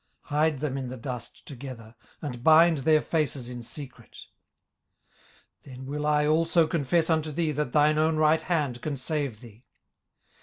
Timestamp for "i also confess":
6.07-7.07